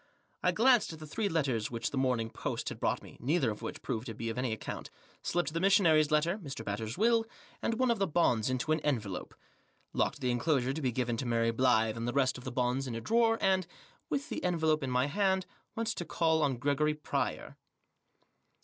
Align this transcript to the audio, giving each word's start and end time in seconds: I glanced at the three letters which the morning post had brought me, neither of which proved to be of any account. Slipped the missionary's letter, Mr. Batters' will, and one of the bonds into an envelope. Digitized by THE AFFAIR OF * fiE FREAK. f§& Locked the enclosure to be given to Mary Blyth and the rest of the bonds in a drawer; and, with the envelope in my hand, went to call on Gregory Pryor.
I 0.41 0.51
glanced 0.51 0.91
at 0.93 0.97
the 0.99 1.05
three 1.05 1.29
letters 1.29 1.69
which 1.69 1.91
the 1.91 1.95
morning 1.99 2.31
post 2.31 2.69
had 2.69 2.79
brought 2.79 3.03
me, 3.03 3.17
neither 3.19 3.51
of 3.51 3.61
which 3.61 3.83
proved 3.83 4.07
to 4.07 4.15
be 4.15 4.29
of 4.31 4.37
any 4.39 4.51
account. 4.51 4.89
Slipped 5.21 5.53
the 5.53 5.59
missionary's 5.59 6.09
letter, 6.09 6.39
Mr. 6.39 6.65
Batters' 6.65 6.97
will, 6.97 7.23
and 7.61 7.75
one 7.75 7.91
of 7.91 7.99
the 7.99 8.07
bonds 8.07 8.49
into 8.49 8.71
an 8.71 8.79
envelope. 8.79 9.29
Digitized 9.29 9.29
by 9.29 9.29
THE 9.29 9.45
AFFAIR 9.45 9.45
OF 9.45 9.53
* 9.53 9.53
fiE 9.59 9.93
FREAK. 9.93 9.93
f§& 9.93 9.99
Locked 10.05 10.21
the 10.21 10.31
enclosure 10.31 10.73
to 10.73 10.81
be 10.81 10.91
given 10.91 11.17
to 11.17 11.25
Mary 11.27 11.51
Blyth 11.51 11.95
and 11.95 12.07
the 12.07 12.13
rest 12.13 12.39
of 12.39 12.43
the 12.45 12.51
bonds 12.51 12.87
in 12.87 12.95
a 12.95 13.01
drawer; 13.01 13.37
and, 13.39 13.67
with 14.09 14.29
the 14.29 14.43
envelope 14.43 14.81
in 14.81 14.89
my 14.89 15.05
hand, 15.05 15.45
went 15.75 15.89
to 15.89 16.03
call 16.03 16.41
on 16.41 16.57
Gregory 16.57 16.95
Pryor. 16.95 17.57